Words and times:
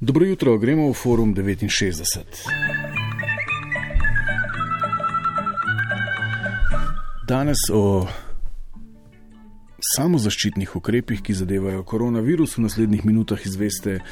Dobro 0.00 0.26
jutro, 0.26 0.58
gremo 0.58 0.90
v 0.90 0.92
forum 0.92 1.34
69. 1.34 2.24
Danes 7.28 7.56
o 7.72 8.06
samozaščitnih 9.96 10.76
ukrepih, 10.76 11.22
ki 11.22 11.32
zadevajo 11.32 11.80
koronavirus, 11.88 12.58
v 12.58 12.66
naslednjih 12.66 13.06
minutah 13.08 13.40
izveste 13.40 14.02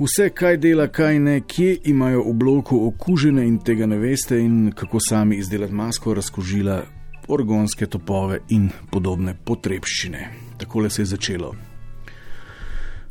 vse, 0.00 0.30
kaj 0.34 0.58
dela, 0.58 0.88
kaj 0.90 1.18
ne, 1.18 1.40
kje 1.46 1.78
imajo 1.84 2.26
v 2.26 2.34
bloku 2.34 2.82
okužene 2.88 3.46
in 3.46 3.60
tega 3.62 3.86
ne 3.86 4.02
veste, 4.02 4.40
in 4.42 4.72
kako 4.74 4.98
sami 5.00 5.38
izdelati 5.38 5.74
masko, 5.74 6.14
razkožila, 6.18 6.82
orgonske 7.28 7.86
topove 7.86 8.42
in 8.50 8.72
podobne 8.90 9.38
potrebščine. 9.44 10.30
Takole 10.58 10.90
se 10.90 11.02
je 11.02 11.14
začelo. 11.14 11.71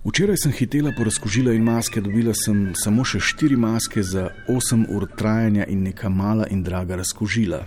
Včeraj 0.02 0.38
sem 0.38 0.52
hitela 0.52 0.90
po 0.98 1.04
razkožila 1.04 1.54
in 1.54 1.62
maske, 1.62 2.02
dobila 2.02 2.34
sem 2.34 2.72
samo 2.74 3.04
še 3.06 3.20
štiri 3.22 3.54
maske 3.54 4.02
za 4.02 4.32
8 4.50 4.88
ur 4.90 5.06
trajanja 5.06 5.68
in 5.70 5.84
neka 5.86 6.10
mala 6.10 6.48
in 6.50 6.64
draga 6.66 6.98
razkožila. 6.98 7.60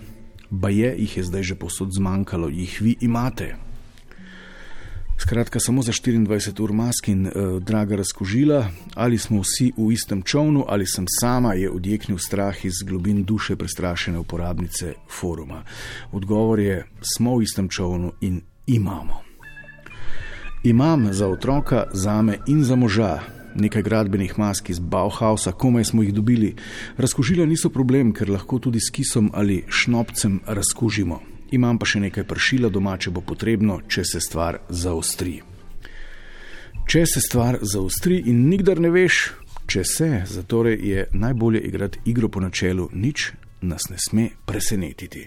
Baje 0.51 0.91
jih 0.99 1.17
je 1.17 1.23
zdaj 1.31 1.43
že 1.43 1.55
posod 1.55 1.95
zmanjkalo, 1.95 2.49
jih 2.51 2.75
vi 2.83 2.97
imate. 3.07 3.55
Skratka, 5.15 5.61
samo 5.63 5.83
za 5.87 5.95
24 5.95 6.59
ur 6.59 6.73
mask 6.75 7.09
in 7.09 7.27
uh, 7.27 7.63
draga 7.63 8.03
razkožila, 8.03 8.67
ali 8.95 9.19
smo 9.19 9.45
vsi 9.47 9.71
v 9.77 9.93
istem 9.95 10.23
čovnu, 10.23 10.67
ali 10.69 10.91
sem 10.91 11.07
sama, 11.07 11.55
je 11.55 11.71
odjeknil 11.71 12.19
strah 12.19 12.65
iz 12.65 12.83
globin 12.83 13.23
duše 13.23 13.55
prestrašene 13.57 14.19
uporabnice 14.19 14.95
foruma. 15.07 15.63
Odgovor 16.13 16.59
je: 16.59 16.83
smo 17.15 17.39
v 17.39 17.47
istem 17.47 17.69
čovnu 17.69 18.13
in 18.21 18.43
imamo. 18.67 19.24
Imam 20.65 21.09
za 21.13 21.29
otroka, 21.29 21.85
za 21.93 22.23
me 22.23 22.39
in 22.47 22.65
za 22.65 22.77
moža 22.77 23.21
nekaj 23.55 23.83
gradbenih 23.83 24.39
mask 24.39 24.71
iz 24.71 24.79
Bauhausa, 24.79 25.53
komaj 25.53 25.85
smo 25.85 26.03
jih 26.03 26.15
dobili. 26.15 26.55
Razkožila 26.97 27.47
niso 27.47 27.71
problem, 27.71 28.13
ker 28.13 28.31
lahko 28.31 28.59
tudi 28.59 28.81
s 28.81 28.91
kisom 28.91 29.31
ali 29.35 29.65
šnopcem 29.69 30.41
razkožimo 30.47 31.21
imam 31.55 31.79
pa 31.79 31.87
še 31.89 32.03
nekaj 32.05 32.27
pršila 32.29 32.71
doma, 32.73 32.97
če 32.99 33.13
bo 33.15 33.23
potrebno, 33.25 33.81
če 33.89 34.05
se 34.09 34.23
stvar 34.23 34.61
zaostri. 34.69 35.39
Če 36.91 37.05
se 37.09 37.23
stvar 37.25 37.61
zaostri 37.63 38.21
in 38.31 38.45
nikdar 38.51 38.81
ne 38.83 38.91
veš, 38.93 39.21
če 39.71 39.85
se, 39.89 40.11
zato 40.29 40.65
je 40.69 41.07
najbolje 41.13 41.63
igrati 41.69 42.03
igro 42.11 42.29
po 42.29 42.43
načelu, 42.45 42.91
nič 42.93 43.31
nas 43.65 43.89
ne 43.91 44.01
sme 44.01 44.29
presenetiti. 44.45 45.25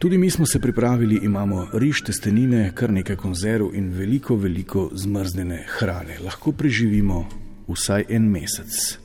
Tudi 0.00 0.18
mi 0.18 0.30
smo 0.30 0.46
se 0.46 0.60
pripravili, 0.60 1.20
imamo 1.22 1.66
riž, 1.72 2.00
testenine, 2.02 2.72
kar 2.74 2.92
nekaj 2.92 3.16
konzerv 3.16 3.74
in 3.74 3.90
veliko, 3.92 4.36
veliko 4.36 4.88
zmrznjene 4.92 5.64
hrane. 5.68 6.16
Lahko 6.24 6.52
preživimo 6.52 7.26
vsaj 7.68 8.04
en 8.08 8.30
mesec. 8.30 8.98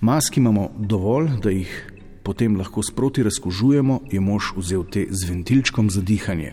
Maski 0.00 0.40
imamo 0.40 0.72
dovolj, 0.78 1.28
da 1.42 1.50
jih 1.50 1.92
potem 2.22 2.56
lahko 2.56 2.82
sproti 2.82 3.22
razkožujemo, 3.22 4.00
je 4.10 4.20
mož 4.20 4.50
vzel 4.56 4.82
te 4.90 5.06
z 5.10 5.30
ventilčkom 5.30 5.90
za 5.90 6.02
dihanje. 6.02 6.52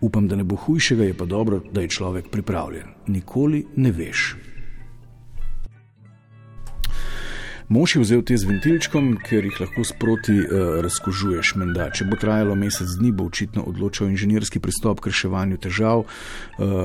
Upam, 0.00 0.28
da 0.28 0.36
ne 0.36 0.44
bo 0.44 0.56
hujšega, 0.56 1.04
je 1.04 1.14
pa 1.14 1.24
dobro, 1.24 1.60
da 1.72 1.84
je 1.84 1.88
človek 1.88 2.32
pripravljen. 2.32 2.96
Nikoli 3.06 3.66
ne 3.76 3.92
veš. 3.92 4.36
Mož 7.68 7.96
je 7.96 8.00
vzel 8.02 8.22
te 8.22 8.36
z 8.36 8.44
ventilčkom, 8.44 9.14
ker 9.24 9.46
jih 9.48 9.60
lahko 9.60 9.84
sproti 9.88 10.36
uh, 10.36 10.80
razkožuješ. 10.84 11.54
Menda. 11.56 11.88
Če 11.94 12.04
bo 12.10 12.18
trajalo 12.20 12.56
mesec 12.58 12.90
dni, 13.00 13.12
bo 13.16 13.28
očitno 13.30 13.64
odločal 13.64 14.10
inženirski 14.12 14.60
pristop 14.60 15.00
k 15.00 15.08
reševanju 15.12 15.60
težav. 15.64 16.04
Uh, 16.58 16.84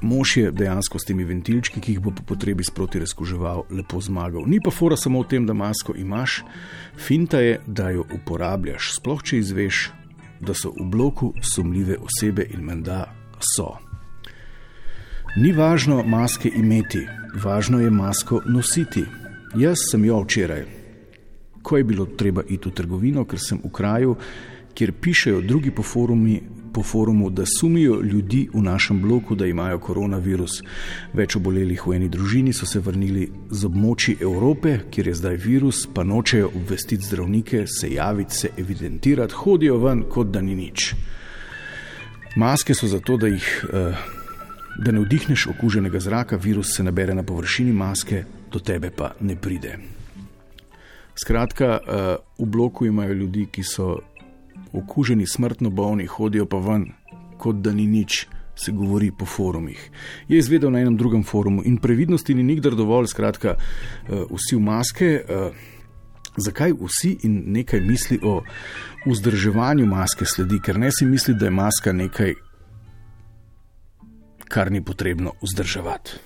Mož 0.00 0.36
je 0.36 0.52
dejansko 0.52 0.98
s 0.98 1.04
temi 1.04 1.24
ventilčki, 1.28 1.80
ki 1.80 1.92
jih 1.96 2.00
bo 2.00 2.12
po 2.16 2.24
potrebi 2.24 2.64
sproti 2.64 3.02
razkoževal, 3.02 3.66
lepo 3.68 4.00
zmagal. 4.00 4.48
Ni 4.48 4.60
pa 4.60 4.72
fora 4.72 4.96
samo 4.96 5.20
v 5.20 5.28
tem, 5.28 5.44
da 5.44 5.52
masko 5.52 5.92
imaš, 5.92 6.40
finta 6.96 7.40
je, 7.44 7.60
da 7.66 7.90
jo 7.92 8.06
uporabljaš, 8.08 8.94
sploh 8.96 9.20
če 9.20 9.42
izveš, 9.44 9.90
da 10.40 10.56
so 10.56 10.72
v 10.72 10.88
bloku 10.88 11.34
sumljive 11.44 12.00
osebe 12.00 12.48
in 12.48 12.64
menda 12.64 13.04
so. 13.44 13.76
Ni 15.36 15.52
važno 15.52 16.02
maske 16.02 16.50
imeti, 16.56 17.04
važno 17.42 17.78
je 17.80 17.90
masko 17.90 18.40
nositi. 18.46 19.04
Jaz 19.54 19.84
sem 19.90 20.04
jo 20.04 20.16
včeraj, 20.24 20.64
ko 21.62 21.76
je 21.76 21.84
bilo 21.84 22.06
treba 22.18 22.42
iti 22.48 22.68
v 22.68 22.72
trgovino, 22.74 23.22
ker 23.24 23.38
sem 23.38 23.60
v 23.62 23.70
kraju, 23.70 24.16
kjer 24.74 24.92
pišejo 24.92 25.44
drugi 25.46 25.70
po 25.70 25.86
forumi, 25.86 26.40
po 26.74 26.82
forumu, 26.82 27.30
da 27.30 27.46
sumijo 27.46 28.00
ljudi 28.02 28.48
v 28.54 28.62
našem 28.62 29.02
bloku, 29.02 29.38
da 29.38 29.46
imajo 29.46 29.78
koronavirus. 29.78 30.60
Več 31.14 31.38
obolelih 31.38 31.86
v 31.86 31.94
eni 32.00 32.10
družini 32.10 32.52
so 32.52 32.66
se 32.66 32.82
vrnili 32.82 33.30
z 33.50 33.70
območji 33.70 34.18
Evrope, 34.20 34.80
kjer 34.90 35.14
je 35.14 35.18
zdaj 35.22 35.42
virus, 35.46 35.86
pa 35.94 36.02
nočejo 36.02 36.50
obvestiti 36.50 37.06
zdravnike, 37.06 37.66
se 37.70 37.94
javiti, 37.94 38.34
se 38.34 38.56
evidentirati, 38.58 39.34
hodijo 39.44 39.78
ven, 39.78 40.08
kot 40.10 40.34
da 40.34 40.42
ni 40.42 40.58
nič. 40.58 40.94
Maske 42.36 42.74
so 42.74 42.90
zato, 42.90 43.16
da, 43.16 43.30
jih, 43.30 43.52
eh, 43.70 44.18
da 44.80 44.92
ne 44.92 45.00
vdihneš 45.00 45.46
okuženega 45.46 46.00
zraka, 46.00 46.36
virus 46.36 46.76
se 46.76 46.82
nabere 46.82 47.14
na 47.14 47.22
površini 47.22 47.72
maske, 47.72 48.24
do 48.52 48.58
tebe 48.58 48.90
pa 48.90 49.12
ne 49.20 49.36
pride. 49.36 49.76
Skratka, 51.14 51.64
eh, 51.64 52.16
v 52.38 52.46
bloku 52.46 52.86
imajo 52.86 53.12
ljudi, 53.12 53.46
ki 53.52 53.62
so 53.62 53.98
okuženi, 54.72 55.26
smrtno 55.26 55.70
bolni, 55.70 56.06
hodijo 56.06 56.46
pa 56.46 56.56
ven, 56.56 56.92
kot 57.38 57.56
da 57.56 57.72
ni 57.72 57.86
nič, 57.86 58.26
se 58.56 58.72
govori 58.72 59.10
po 59.18 59.26
forumih. 59.26 59.90
Je 60.28 60.38
izvedel 60.38 60.70
na 60.70 60.80
enem 60.80 60.96
drugem 60.96 61.22
forumu 61.24 61.62
in 61.64 61.76
previdnosti 61.76 62.34
ni 62.34 62.42
nikdar 62.42 62.74
dovolj, 62.74 63.06
skratka, 63.06 63.56
uh, 63.56 64.24
vsi 64.30 64.56
v 64.56 64.60
maske. 64.60 65.20
Uh, 65.28 65.54
Zakaj 66.36 66.72
vsi 66.78 67.16
in 67.26 67.42
nekaj 67.46 67.80
misli 67.80 68.18
o 68.22 68.36
vzdrževanju 69.06 69.86
maske 69.86 70.24
sledi, 70.24 70.60
ker 70.62 70.78
ne 70.78 70.88
si 70.94 71.04
misli, 71.04 71.34
da 71.34 71.48
je 71.48 71.50
maska 71.50 71.92
nekaj, 71.92 72.34
kar 74.50 74.72
ni 74.72 74.82
potrebno 74.82 75.36
vzdrževati. 75.42 76.18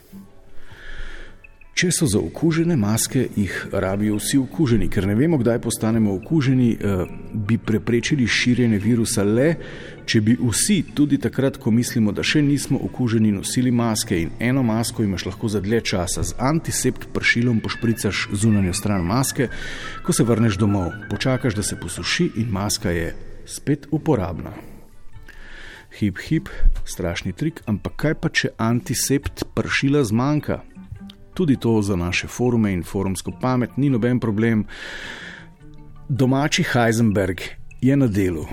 Če 1.74 1.88
so 1.90 2.06
za 2.06 2.20
okužene 2.22 2.76
maske, 2.78 3.24
jih 3.34 3.54
rabijo 3.72 4.20
vsi 4.20 4.38
okuženi, 4.38 4.86
ker 4.86 5.08
ne 5.10 5.16
vemo, 5.18 5.40
kdaj 5.40 5.58
postanemo 5.58 6.12
okuženi, 6.14 6.68
eh, 6.72 7.00
bi 7.34 7.56
preprečili 7.58 8.28
širjenje 8.30 8.78
virusa 8.78 9.24
le, 9.26 9.48
če 10.06 10.20
bi 10.20 10.36
vsi, 10.38 10.76
tudi 10.94 11.18
takrat, 11.18 11.58
ko 11.58 11.72
mislimo, 11.74 12.12
da 12.14 12.22
še 12.22 12.42
nismo 12.46 12.78
okuženi, 12.78 13.32
nosili 13.34 13.72
maske 13.74 14.20
in 14.22 14.30
eno 14.38 14.62
masko 14.62 15.02
imaš 15.02 15.26
lahko 15.26 15.50
za 15.50 15.60
dlje 15.60 15.80
časa, 15.80 16.22
z 16.22 16.38
antisept 16.38 17.08
pršilom 17.12 17.58
pošpricaš 17.60 18.28
zunanjo 18.32 18.72
stran 18.72 19.02
maske, 19.02 19.48
ko 20.06 20.12
se 20.12 20.22
vrneš 20.22 20.60
domov, 20.62 20.92
počakaš, 21.10 21.58
da 21.58 21.62
se 21.62 21.80
posuši 21.80 22.30
in 22.36 22.54
maska 22.54 22.94
je 22.94 23.10
spet 23.46 23.90
uporabna. 23.90 24.73
Hip, 25.94 26.18
hip, 26.26 26.48
strašni 26.84 27.32
trik, 27.32 27.62
ampak 27.70 27.94
kaj 27.96 28.14
pa, 28.18 28.28
če 28.28 28.54
antisept 28.58 29.44
pršila 29.54 30.02
zmanjka? 30.04 30.62
tudi 31.34 31.56
to 31.56 31.82
za 31.82 31.96
naše 31.96 32.26
forume 32.26 32.72
in 32.72 32.82
forumsko 32.82 33.32
pamet 33.40 33.76
ni 33.76 33.90
noben 33.90 34.20
problem. 34.20 34.64
Domači 36.08 36.64
Heisenberg 36.72 37.40
je 37.80 37.96
na 37.96 38.06
delu. 38.06 38.46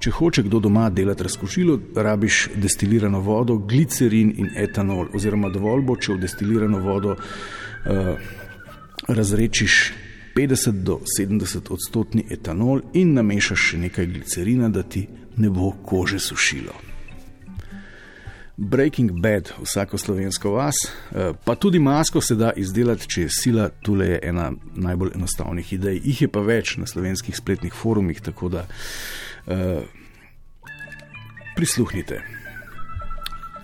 Če 0.00 0.10
hoče 0.10 0.42
kdo 0.42 0.58
doma 0.58 0.90
delati 0.90 1.22
razkošilo, 1.22 1.78
rabiš 1.96 2.48
destilirano 2.54 3.20
vodo, 3.20 3.56
glicerin 3.56 4.32
in 4.36 4.50
etanol, 4.56 5.06
oziroma 5.14 5.50
dovolj 5.50 5.84
bo, 5.86 5.96
če 5.96 6.16
v 6.16 6.22
destilirano 6.24 6.80
vodo 6.82 7.14
uh, 7.14 8.16
razrečiš 9.08 9.92
50 10.36 10.82
do 10.82 10.98
70 11.18 11.70
odstotni 11.70 12.24
etanol 12.30 12.82
in 12.98 13.14
namešaš 13.14 13.68
še 13.70 13.78
nekaj 13.78 14.06
glicerina, 14.06 14.68
da 14.68 14.82
ti 14.82 15.06
ne 15.36 15.50
bo 15.50 15.72
kože 15.84 16.18
sušilo. 16.18 16.72
Breaking 18.56 19.10
Bad, 19.20 19.52
vsako 19.62 19.98
slovensko 19.98 20.50
vas, 20.50 20.74
eh, 20.84 21.32
pa 21.44 21.54
tudi 21.54 21.78
masko 21.78 22.20
se 22.20 22.34
da 22.34 22.52
izdelati, 22.56 23.08
če 23.08 23.22
je 23.22 23.28
sila, 23.30 23.68
tule 23.68 24.06
je 24.06 24.18
ena 24.22 24.52
najbolj 24.74 25.10
enostavnih 25.14 25.72
idej. 25.72 26.00
Ih 26.04 26.22
je 26.22 26.28
pa 26.28 26.40
več 26.40 26.76
na 26.76 26.86
slovenskih 26.86 27.36
spletnih 27.36 27.72
forumih, 27.74 28.20
tako 28.20 28.48
da 28.48 28.66
uh, 29.46 29.82
prisluhnite. 31.56 32.20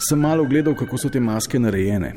Sem 0.08 0.18
malo 0.18 0.44
gledal, 0.44 0.74
kako 0.74 0.98
so 0.98 1.08
te 1.08 1.20
maske 1.20 1.58
narejene. 1.58 2.14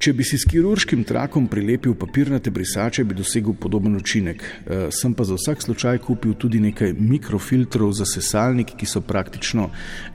Če 0.00 0.14
bi 0.16 0.24
si 0.24 0.38
s 0.40 0.48
kirurškim 0.48 1.02
trakom 1.04 1.44
prilepil 1.52 1.92
papirnate 2.00 2.48
brisače, 2.50 3.02
bi 3.04 3.18
dosegel 3.18 3.52
podoben 3.60 3.98
učinek. 3.98 4.42
E, 4.42 4.78
sem 4.96 5.12
pa 5.12 5.26
za 5.28 5.36
vsak 5.36 5.60
slučaj 5.60 5.98
kupil 6.06 6.32
tudi 6.40 6.56
nekaj 6.60 6.94
mikrofiltrov 6.96 7.92
za 7.98 8.06
sesalnik, 8.08 8.72
ki 8.80 8.88
so 8.88 9.02
praktično 9.04 9.66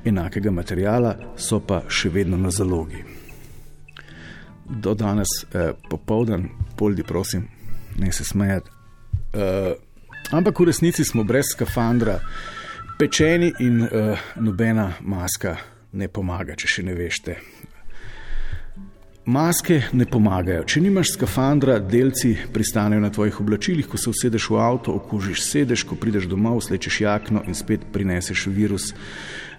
enakega 0.06 0.50
materijala, 0.50 1.12
so 1.38 1.60
pa 1.62 1.84
še 1.86 2.10
vedno 2.10 2.40
na 2.42 2.50
zalogi. 2.50 3.04
Do 4.66 4.96
danes, 4.98 5.36
e, 5.54 5.68
popoldan, 5.90 6.50
poldi, 6.80 7.06
prosim, 7.06 7.46
ne 8.02 8.10
se 8.10 8.26
smejati. 8.26 8.74
E, 9.38 9.52
ampak 10.34 10.64
v 10.64 10.70
resnici 10.72 11.06
smo 11.06 11.28
brez 11.30 11.54
skafandra, 11.54 12.18
pečeni 12.98 13.54
in 13.62 13.86
e, 13.86 14.04
nobena 14.42 14.96
maska 15.06 15.60
ne 15.94 16.10
pomaga, 16.10 16.58
če 16.58 16.74
še 16.80 16.90
ne 16.90 16.98
veste. 16.98 17.38
Maske 19.26 19.80
ne 19.98 20.06
pomagajo. 20.06 20.68
Če 20.70 20.82
nimaš 20.86 21.16
skafandra, 21.16 21.80
delci 21.82 22.36
pristanejo 22.54 23.02
na 23.02 23.10
tvojih 23.10 23.40
oblačilih, 23.42 23.88
ko 23.90 23.98
se 23.98 24.12
usedeš 24.12 24.52
v 24.54 24.60
avto, 24.62 24.94
okužiš 25.00 25.42
sedež, 25.42 25.82
ko 25.90 25.96
prideš 25.98 26.28
domov, 26.30 26.60
slečeš 26.62 27.00
jakno 27.02 27.42
in 27.50 27.58
spet 27.58 27.88
prineseš 27.94 28.44
virus 28.54 28.92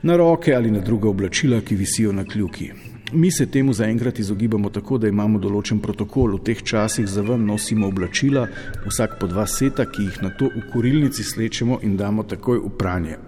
na 0.06 0.14
roke 0.16 0.54
ali 0.54 0.70
na 0.70 0.78
druga 0.78 1.08
oblačila, 1.10 1.58
ki 1.66 1.74
visijo 1.74 2.12
na 2.14 2.22
kljuki. 2.24 2.68
Mi 3.12 3.30
se 3.32 3.46
temu 3.50 3.72
zaenkrat 3.74 4.18
izogibamo 4.22 4.70
tako, 4.70 5.00
da 5.02 5.10
imamo 5.10 5.40
določen 5.42 5.80
protokol. 5.82 6.36
V 6.36 6.44
teh 6.46 6.62
časih 6.62 7.08
za 7.10 7.24
ven 7.26 7.42
nosimo 7.46 7.88
oblačila, 7.90 8.44
vsak 8.84 9.16
po 9.18 9.26
dva 9.26 9.48
seta, 9.50 9.88
ki 9.90 10.06
jih 10.06 10.20
na 10.22 10.30
to 10.30 10.46
v 10.46 10.62
kurilnici 10.70 11.26
slečemo 11.26 11.80
in 11.82 11.96
damo 11.98 12.22
takoj 12.22 12.62
v 12.62 12.70
pranje. 12.78 13.18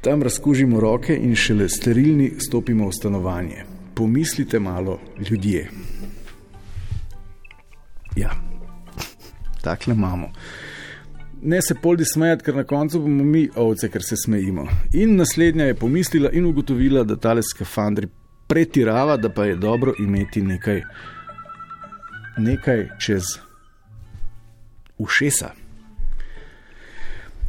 Tam 0.00 0.24
razkužimo 0.24 0.80
roke 0.80 1.12
in 1.12 1.36
šele 1.36 1.68
sterilni 1.68 2.30
stopimo 2.40 2.88
v 2.88 2.96
stanovanje 2.96 3.69
pomislite 4.00 4.58
malo, 4.58 5.00
ljudje. 5.30 5.70
Ja, 8.16 8.30
tako 9.62 9.90
imamo. 9.90 10.32
Ne 11.42 11.62
se 11.62 11.74
poldi 11.82 12.04
smejati, 12.04 12.44
ker 12.44 12.56
na 12.56 12.64
koncu 12.64 13.00
bomo 13.00 13.24
mi 13.24 13.48
ovce, 13.56 13.90
ker 13.92 14.02
se 14.02 14.16
smejimo. 14.16 14.64
In 14.92 15.16
naslednja 15.16 15.64
je 15.64 15.74
pomislila 15.74 16.30
in 16.32 16.46
ugotovila, 16.46 17.04
da 17.04 17.16
tale 17.16 17.42
skafandri 17.42 18.08
pretirava, 18.48 19.16
da 19.16 19.28
pa 19.28 19.44
je 19.44 19.56
dobro 19.56 19.92
imeti 19.98 20.42
nekaj, 20.42 20.80
nekaj 22.38 22.86
čez 22.98 23.22
ušesa. 24.98 25.50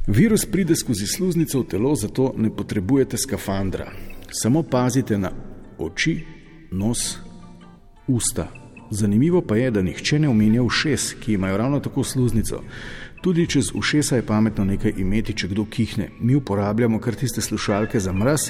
Virus 0.08 0.46
pride 0.46 0.76
skozi 0.76 1.08
sluznico 1.08 1.64
v 1.64 1.68
telo, 1.68 1.96
zato 1.96 2.34
ne 2.38 2.52
potrebujete 2.56 3.18
skafandra. 3.18 3.88
Samo 4.32 4.64
pazite 4.64 5.18
na 5.18 5.32
oči, 5.78 6.41
nos, 6.72 7.20
usta. 8.08 8.48
Zanimivo 8.92 9.42
pa 9.42 9.56
je, 9.56 9.72
da 9.72 9.82
nihče 9.82 10.20
ne 10.20 10.30
omenja 10.30 10.64
ušes, 10.64 11.14
ki 11.14 11.34
imajo 11.34 11.58
ravno 11.58 11.80
tako 11.80 12.04
sluznico. 12.04 12.62
Tudi 13.22 13.48
čez 13.48 13.72
ušesa 13.76 14.16
je 14.16 14.26
pametno 14.26 14.66
nekaj 14.66 14.94
imeti, 14.98 15.34
če 15.34 15.48
kdo 15.48 15.66
kihne. 15.70 16.10
Mi 16.20 16.36
uporabljamo 16.36 17.00
kar 17.00 17.16
tiste 17.16 17.42
slušalke 17.42 18.00
za 18.00 18.14
mraz, 18.14 18.50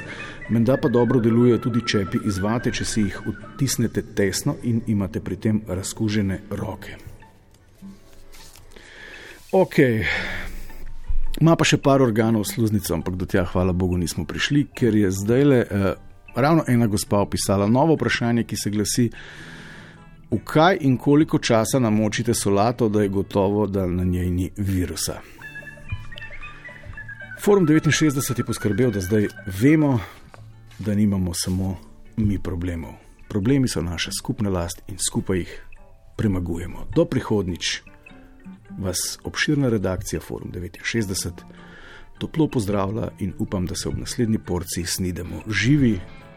menda 0.50 0.78
pa 0.78 0.90
dobro 0.90 1.20
delujejo 1.20 1.58
tudi 1.58 1.82
čepi 1.88 2.18
iz 2.26 2.38
vate, 2.38 2.72
če 2.72 2.86
si 2.86 3.02
jih 3.02 3.20
utisnete 3.28 4.02
tesno 4.16 4.56
in 4.64 4.82
imate 4.88 5.20
pri 5.20 5.36
tem 5.36 5.62
razkužene 5.68 6.40
roke. 6.50 6.96
Ok, 9.52 9.76
ima 11.42 11.56
pa 11.60 11.68
še 11.68 11.78
par 11.78 12.02
organov 12.02 12.46
sluznico, 12.48 12.94
ampak 12.96 13.20
do 13.20 13.28
tja, 13.28 13.44
hvala 13.52 13.74
Bogu, 13.74 13.98
nismo 13.98 14.24
prišli, 14.26 14.70
ker 14.74 14.96
je 14.96 15.12
zdaj 15.12 15.44
le. 15.44 15.66
Uh, 15.68 16.11
ravno 16.36 16.64
ena 16.68 16.88
gospa 16.88 17.20
opisala 17.20 17.68
novo 17.68 17.96
vprašanje, 17.96 18.44
ki 18.44 18.56
se 18.56 18.70
glasi: 18.70 19.10
V 20.32 20.40
kaj 20.44 20.78
in 20.82 20.98
koliko 20.98 21.40
časa 21.40 21.80
namočite 21.80 22.34
solato, 22.34 22.90
da 22.90 23.02
je 23.02 23.10
gotovo, 23.10 23.68
da 23.68 23.88
na 23.88 24.04
njej 24.04 24.30
ni 24.32 24.52
virusa? 24.58 25.20
Forum 27.42 27.68
69 27.68 28.38
je 28.38 28.46
poskrbel, 28.46 28.92
da 28.92 29.02
zdaj 29.02 29.28
vemo, 29.62 30.00
da 30.80 30.96
nimamo 30.96 31.34
samo 31.34 31.78
mi 32.18 32.40
problemov. 32.40 32.94
Problemi 33.30 33.68
so 33.68 33.82
naša 33.82 34.12
skupna 34.20 34.50
last 34.50 34.82
in 34.88 34.98
skupaj 35.10 35.38
jih 35.38 35.66
premagujemo. 36.18 36.88
Do 36.96 37.06
prihodnič 37.06 37.82
vas 38.80 39.20
obširna 39.24 39.70
redakcija 39.70 40.20
Forum 40.20 40.52
69 40.52 41.32
toplo 42.18 42.48
pozdravlja 42.48 43.10
in 43.20 43.34
upam, 43.40 43.66
da 43.66 43.76
se 43.76 43.90
ob 43.90 43.98
naslednji 43.98 44.38
porciji 44.38 44.86
snidemo 44.86 45.42
živi 45.48 46.00